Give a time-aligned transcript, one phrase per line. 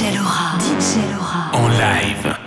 [0.00, 0.56] DJ Laura.
[0.58, 1.50] DJ Laura.
[1.52, 2.39] En live.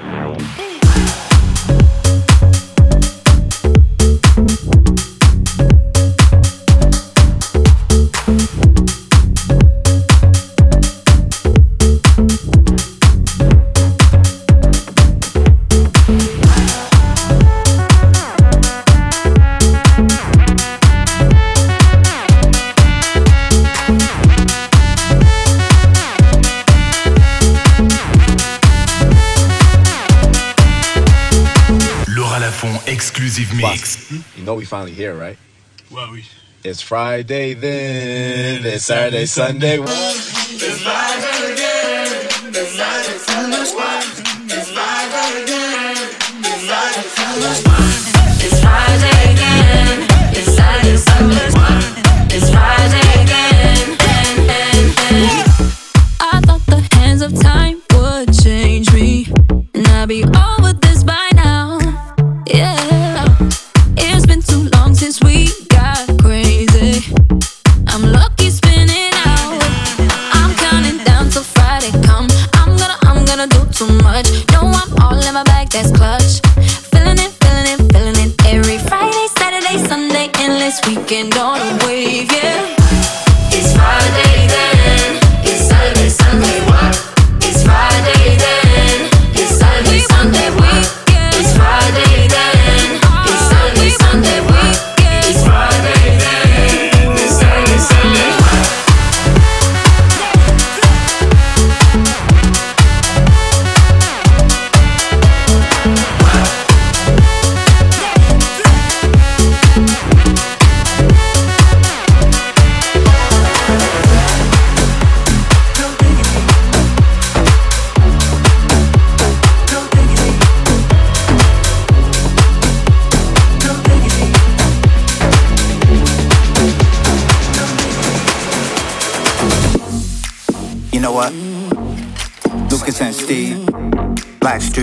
[36.66, 38.66] It's Friday then.
[38.66, 39.80] It's Saturday, Sunday.
[39.82, 41.33] It's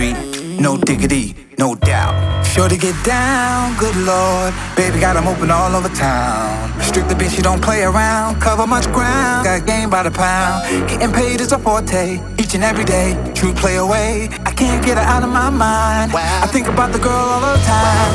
[0.01, 2.43] Street, no diggity, no doubt.
[2.43, 4.51] Sure to get down, good lord.
[4.75, 6.73] Baby got 'em open all over town.
[6.81, 8.41] Strictly bitch, you don't play around.
[8.41, 10.57] Cover much ground, got game by the pound.
[10.89, 13.09] Getting paid is a forte, each and every day.
[13.35, 16.09] True play away, I can't get her out of my mind.
[16.45, 18.11] I think about the girl all the time.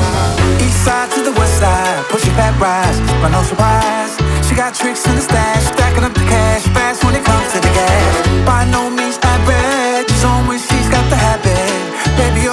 [0.65, 4.11] East side to the west side, pushing back rise, but no surprise.
[4.45, 7.59] She got tricks in the stash, stacking up the cash fast when it comes to
[7.65, 8.13] the gas.
[8.49, 9.16] By no means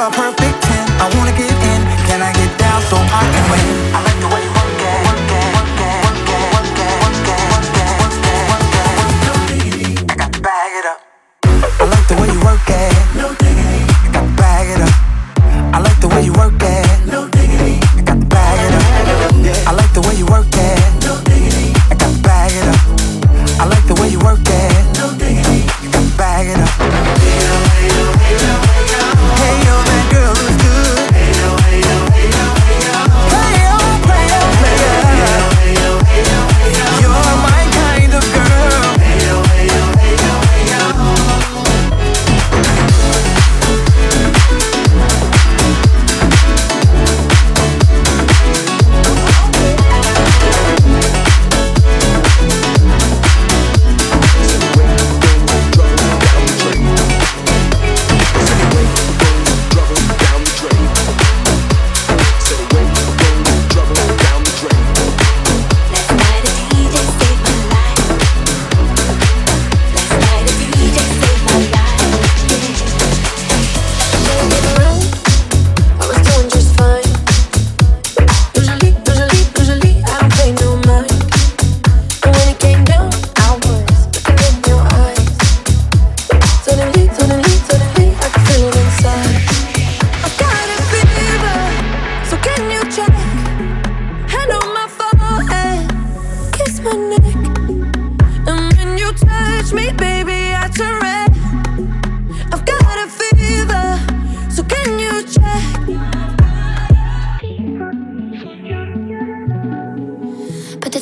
[0.04, 1.00] a perfect 10.
[1.00, 3.64] I wanna get in, can I get down so I can win?
[3.96, 5.00] I like the way you work it.
[5.08, 8.68] Work it, work it, work it, work it, work it, work it, work it, work
[8.84, 8.92] it.
[9.24, 9.32] No.
[10.04, 11.00] I got to bag it up.
[11.80, 12.92] I like the way you work it.
[13.16, 13.28] No.
[13.32, 14.94] I got to bag it up.
[15.72, 16.63] I like the way you work it.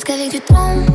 [0.05, 0.92] Parce qu'avec du temps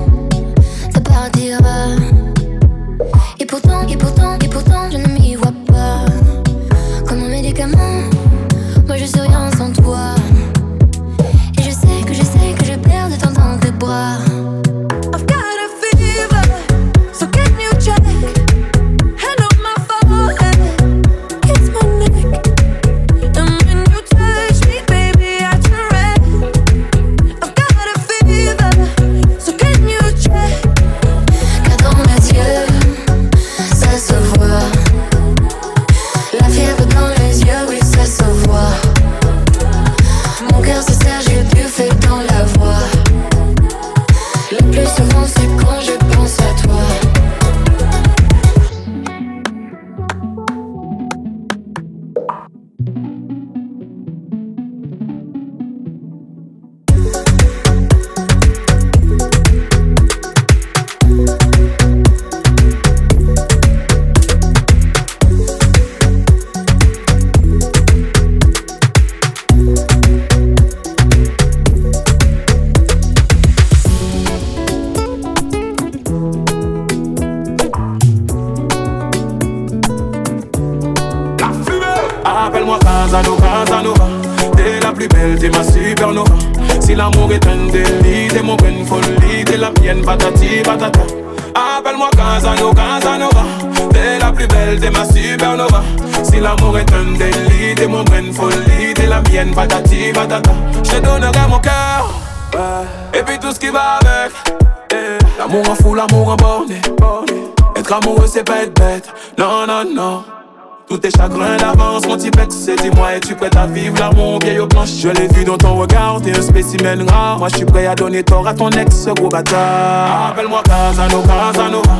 [111.09, 112.49] tes chagrins d'avance, mon petit bec.
[112.51, 115.75] C'est dis-moi, es-tu prêt à vivre là, mon vieil planche Je l'ai vu dans ton
[115.75, 117.39] regard, t'es un spécimen rare.
[117.39, 120.31] Moi, je suis prêt à donner tort à ton ex, gros bâtard.
[120.31, 121.93] Appelle-moi Casano, Casanova.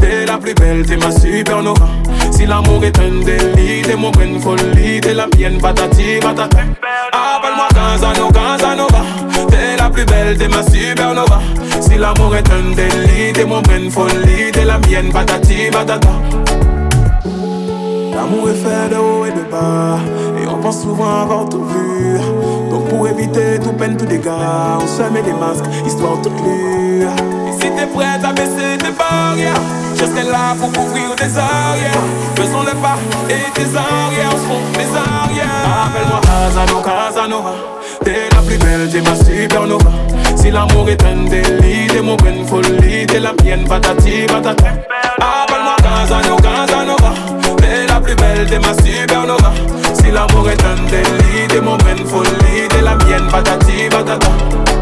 [0.00, 1.86] T'es la plus belle, t'es ma supernova.
[2.30, 6.60] Si l'amour est un délit, t'es mon brain folie, t'es la mienne, patati, patata.
[7.12, 9.02] Appelle-moi Casano, Casanova.
[9.48, 11.40] T'es la plus belle, t'es ma supernova.
[11.80, 16.10] Si l'amour est un délit, t'es mon brain folie, t'es la mienne, patati, patata.
[18.14, 19.98] L'amour est fait de haut et de bas,
[20.40, 22.18] et on pense souvent avoir tout vu.
[22.70, 27.02] Donc pour éviter tout peine, tout dégât, on se met des masques, histoire toute lue.
[27.02, 29.60] Et si t'es prête à baisser tes barrières,
[29.94, 32.04] je serai là pour couvrir tes arrières.
[32.36, 32.98] Faisons le pas
[33.28, 35.86] et tes arrières seront mes arrières.
[35.86, 37.54] Appelle-moi Casano, Casanova,
[38.04, 39.90] t'es la plus belle, t'es ma supernova.
[40.36, 44.66] Si l'amour est un délit, t'es mon brin folie, t'es la mienne, patati, patata.
[45.18, 47.31] Appelle-moi Casano, Casanova.
[48.02, 49.52] plus belle de ma supernova.
[49.94, 54.81] Si l'amour est un délit, des moments de folie, de la mienne, patati patata.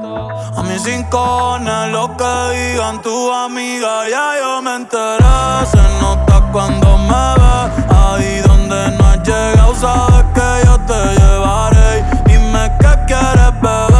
[0.57, 5.65] A mis rincones, lo que digan tu amiga, ya yo me enteré.
[5.71, 12.03] Se nota cuando me ves, ahí donde no has llegado, sabes que yo te llevaré.
[12.25, 13.90] Dime qué quieres beber,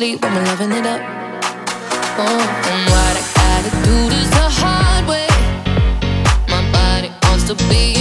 [0.00, 1.02] sleep when we're loving it up.
[2.16, 2.40] Oh,
[2.72, 5.28] and what I gotta do is the hard way.
[6.48, 7.99] My body wants to be.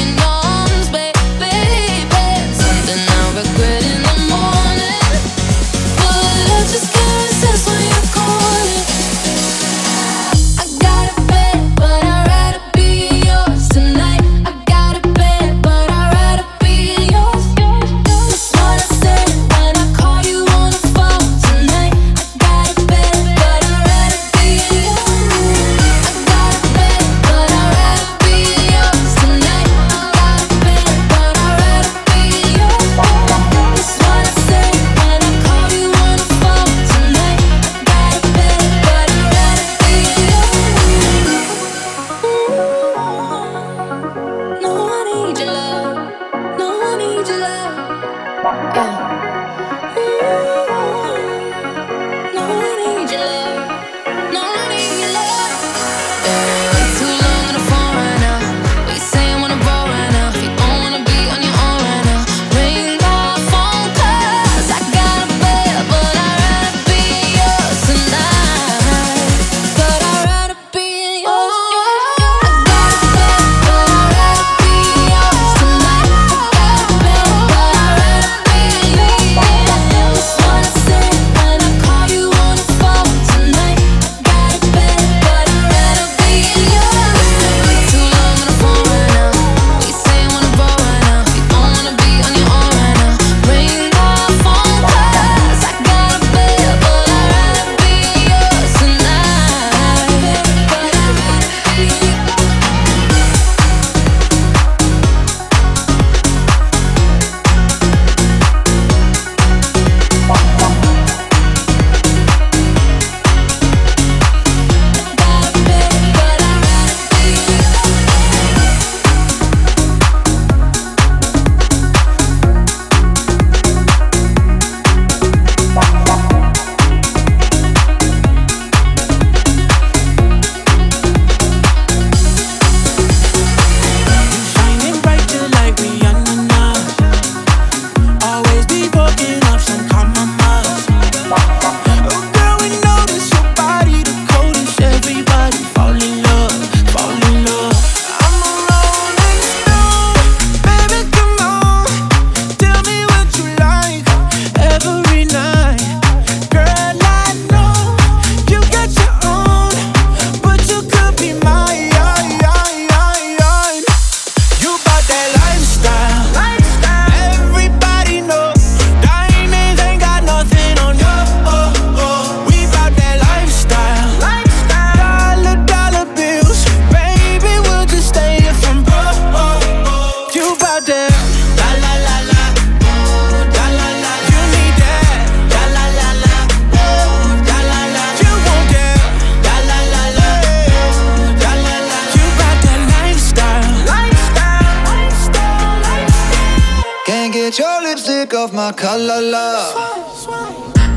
[197.39, 199.73] get your lipstick off my collar, love.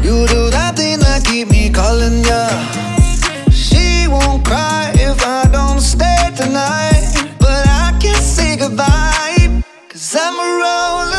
[0.02, 2.42] You do that thing that keep me calling ya.
[3.50, 7.04] She won't cry if I don't stay tonight,
[7.38, 11.11] but I can't say goodbye, cause I'm a roller.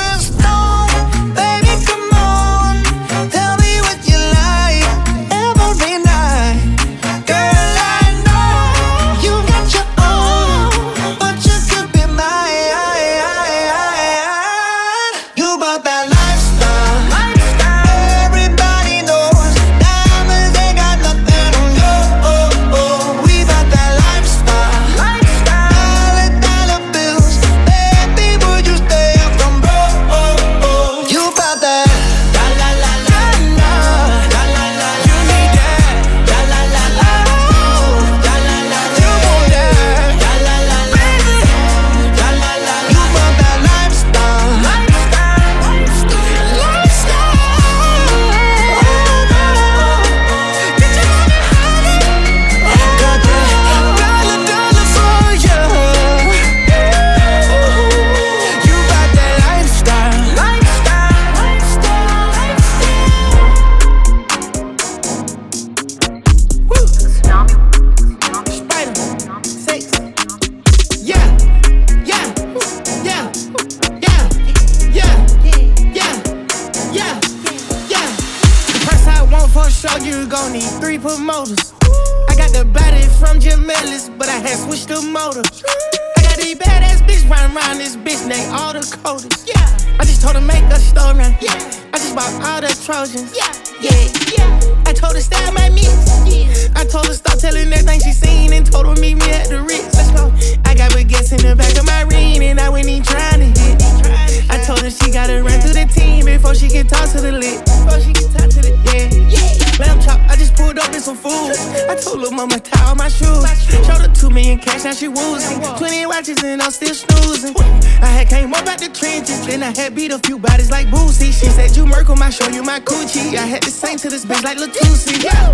[123.15, 123.37] My coochie.
[123.37, 125.23] I had to sing to this bitch like Latusi.
[125.23, 125.53] Yeah,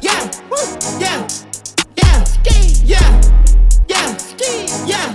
[0.00, 0.30] yeah,
[0.98, 1.26] yeah,
[1.96, 2.24] yeah,
[2.84, 3.16] yeah,
[3.88, 4.16] yeah,
[4.86, 5.14] yeah,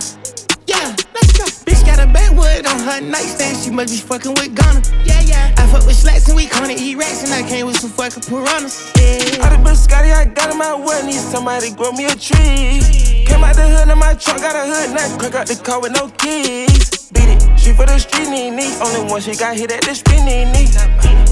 [0.67, 0.95] yeah.
[1.13, 1.63] Let's.
[1.63, 3.57] Bitch got a backwood on her nightstand.
[3.57, 4.81] She must be fucking with Gunna.
[5.05, 5.55] Yeah, yeah.
[5.57, 8.23] I fuck with slacks and we gonna eat rats and I came with some fucking
[8.23, 8.91] piranhas.
[8.97, 9.43] Yeah.
[9.43, 13.25] All the biscotti I got in my well, need somebody grow me a tree.
[13.25, 15.81] Came out the hood in my truck, got a hood nut, crack out the car
[15.81, 16.98] with no keys.
[17.13, 18.69] Beat it, she for the street, knee, knee.
[18.81, 20.69] Only one she got hit at the spinny knee.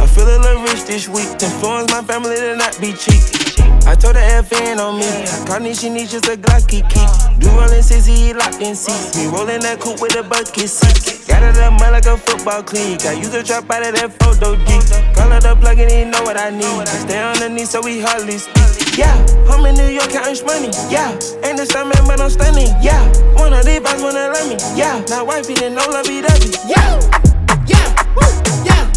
[0.02, 1.30] I feel a little rich this week.
[1.38, 3.22] Influence my family to not be cheap.
[3.86, 5.08] I told her FN on me.
[5.46, 7.08] Carney, she needs just a Glocky key.
[7.40, 9.16] Do rollin' sissy, locked in seats.
[9.16, 11.28] Me rollin' that coupe with a bucket seat.
[11.28, 13.06] Got it up mud like a football clique.
[13.06, 15.16] I use a trap out of that photo geek.
[15.16, 16.66] Call it up, plug it in, know what I need.
[16.66, 18.87] I stay underneath so we hardly speak.
[18.98, 19.14] Yeah,
[19.48, 20.72] I'm in New York counting money.
[20.90, 21.14] Yeah,
[21.46, 22.74] ain't the summer, but I'm stunning.
[22.82, 23.06] Yeah,
[23.38, 24.58] one of these boys wanna love me.
[24.74, 26.50] Yeah, now wifey didn't know lovey dovey.
[26.66, 26.98] Yeah,
[27.70, 28.26] yeah, woo,
[28.66, 28.90] yeah,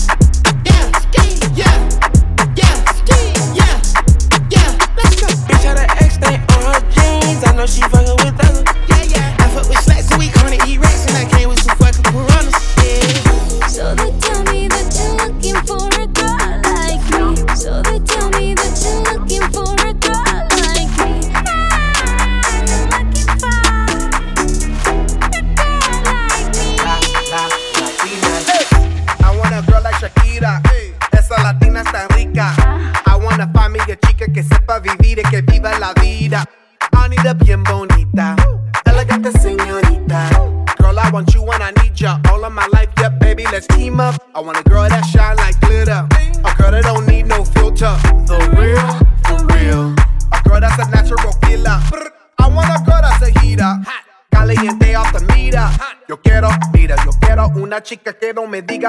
[0.64, 1.84] yeah, yeah,
[2.56, 2.74] yeah,
[3.52, 3.76] yeah,
[4.48, 4.70] yeah.
[4.96, 5.28] Let's go.
[5.44, 7.44] Bitch had an X stain on her jeans.
[7.44, 8.64] I know she fucking with others.
[8.88, 9.36] Yeah, yeah.
[9.36, 10.49] I fuck with slacks and we gonna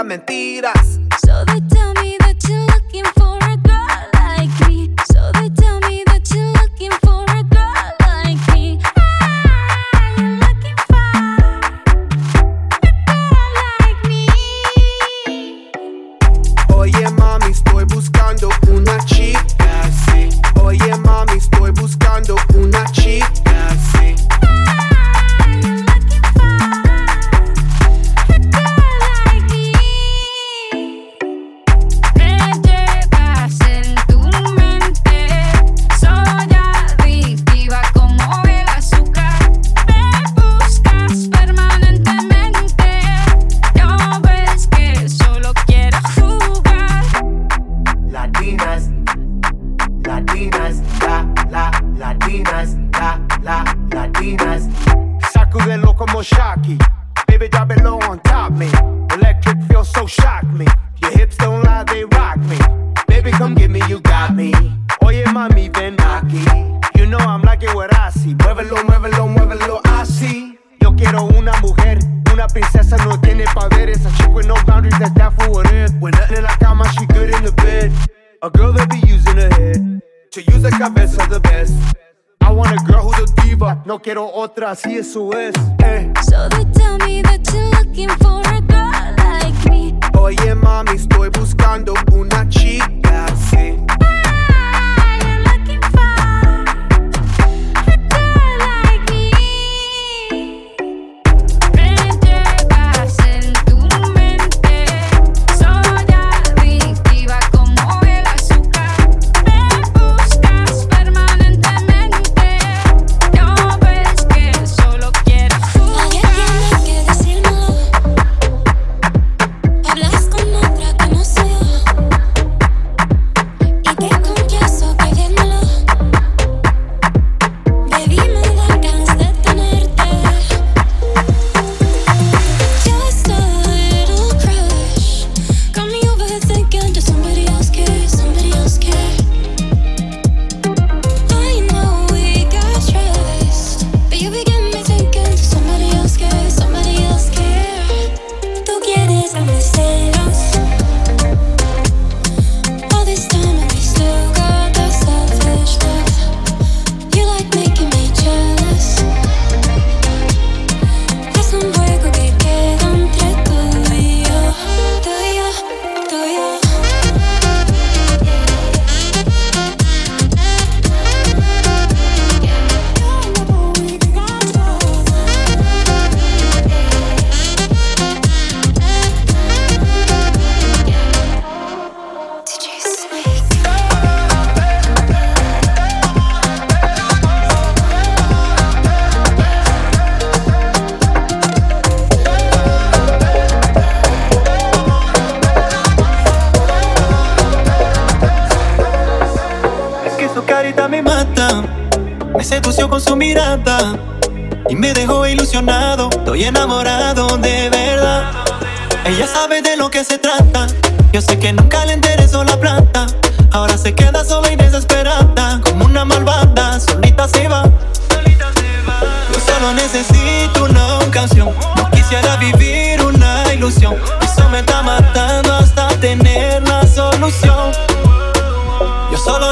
[0.02, 1.01] no me diga mentiras.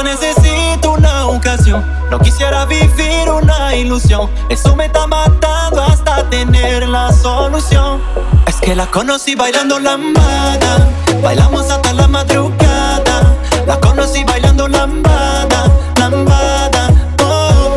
[0.02, 1.84] Necesito una ocasión.
[2.10, 4.30] No quisiera vivir una ilusión.
[4.48, 8.00] Eso me está matando hasta tener la solución.
[8.46, 10.88] Es que la conocí bailando lambada.
[11.22, 13.36] Bailamos hasta la madrugada.
[13.66, 16.88] La conocí bailando lambada, lambada.
[17.22, 17.76] Oh.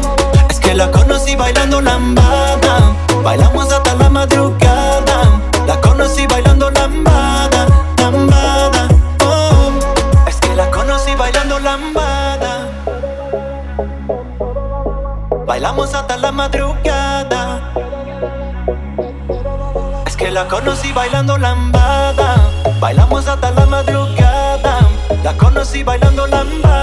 [0.50, 2.33] Es que la conocí bailando lambada.
[15.74, 17.74] Bailamos hasta la madrugada.
[20.06, 22.36] Es que la conocí bailando lambada.
[22.80, 24.88] Bailamos hasta la madrugada.
[25.24, 26.83] La conocí bailando lambada,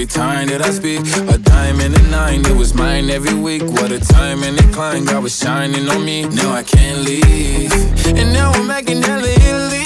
[0.00, 1.00] Every time that I speak.
[1.28, 3.62] A dime and a nine, it was mine every week.
[3.62, 6.24] What a time and climb, God was shining on me.
[6.24, 7.70] Now I can't leave.
[8.06, 9.84] And now I'm making hella Italy.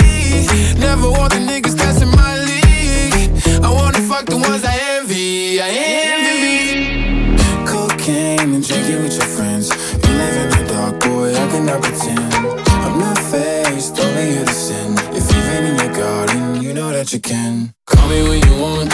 [0.79, 3.65] Never want the niggas in my league.
[3.65, 5.61] I wanna fuck the ones I envy.
[5.61, 5.71] I
[6.15, 7.37] envy.
[7.67, 9.67] Cocaine and drinking with your friends.
[10.03, 12.35] You live in the dark, boy, I cannot pretend.
[12.87, 14.95] I'm not faced, only here to sin.
[15.19, 17.75] If you've in your garden, you know that you can.
[17.87, 18.94] Call me when you want,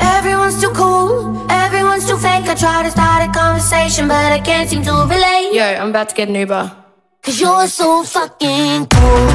[0.00, 2.46] Everyone's too cool, everyone's too fake.
[2.46, 5.52] I try to start a conversation, but I can't seem to relate.
[5.52, 6.72] Yo, I'm about to get an Uber.
[7.22, 9.28] Cause you're so fucking cool.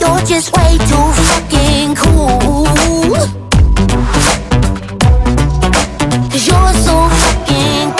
[0.00, 2.64] You're just way too fucking cool.
[6.30, 7.99] Cause you're so fucking cool.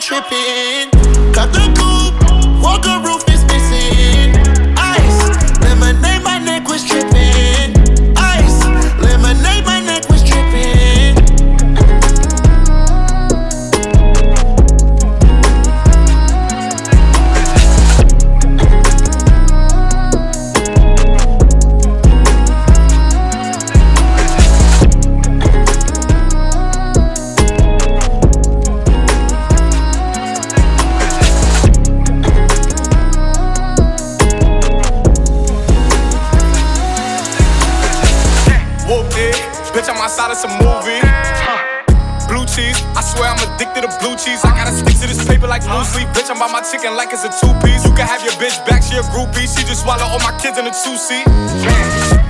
[0.00, 0.89] tripping.
[50.60, 51.24] In a two seat.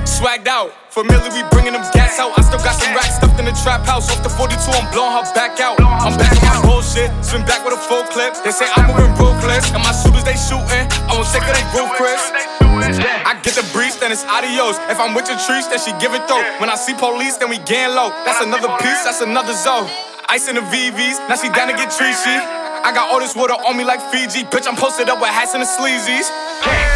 [0.06, 2.30] Swagged out, familiar, we bringing them gas out.
[2.38, 4.06] I still got some racks stuffed in the trap house.
[4.06, 5.82] Off the 42, I'm blowing her back out.
[5.82, 8.38] I'm back on my bullshit, swim back with a full clip.
[8.46, 10.86] They say I'm moving ruthless, and my shooters they shooting.
[11.10, 12.22] I won't take they roof, Chris.
[12.62, 14.78] I get the breeze, then it's adios.
[14.86, 16.42] If I'm with your trees, then she give it though.
[16.62, 18.14] When I see police, then we gang low.
[18.22, 19.90] That's another piece, that's another zone.
[20.30, 22.38] Ice in the VVs, now she down to get treachy.
[22.86, 24.44] I got all this water on me like Fiji.
[24.44, 26.30] Bitch, I'm posted up with hats and the sleazies.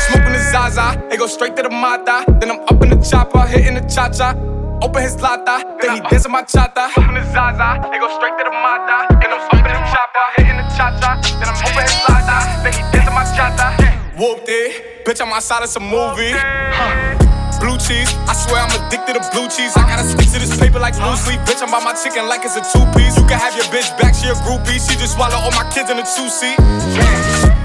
[0.07, 2.25] Smoking the Zaza, it go straight to the Mata.
[2.39, 4.39] Then I'm up in the chopper, hitting the cha cha.
[4.83, 6.95] Open his lata, then he dancing my chata.
[6.95, 9.11] Smoking the Zaza, it go straight to the Mata.
[9.19, 11.19] Then I'm up in the chopper, hitting the cha cha.
[11.35, 13.84] Then I'm open his lata, then he dancing my chata.
[14.15, 16.31] Whoopty, bitch, I'm outside of some movie.
[16.31, 17.19] Huh.
[17.59, 19.75] Blue cheese, I swear I'm addicted to blue cheese.
[19.75, 21.43] I gotta stick to this paper like blue sleep.
[21.43, 23.19] Bitch, I'm by my chicken like it's a two piece.
[23.19, 24.79] You can have your bitch back, she a groupie.
[24.79, 26.55] She just swallow all my kids in a two seat.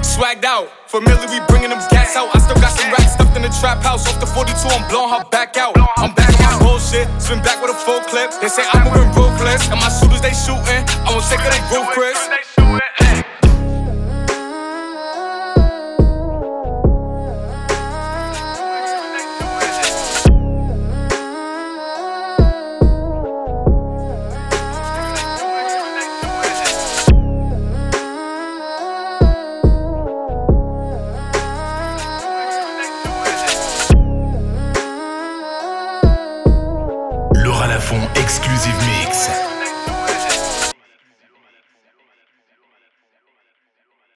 [0.02, 2.34] Swagged out, familiar, we bringing them gas out.
[2.34, 4.10] I still got some racks stuffed in the trap house.
[4.10, 5.78] Off the 42, I'm blowing her back out.
[6.02, 8.34] I'm back on my bullshit, swim back with a full clip.
[8.42, 10.82] They say I'm moving ruthless, and my shooters they shooting.
[11.06, 11.94] I won't take her, they roof,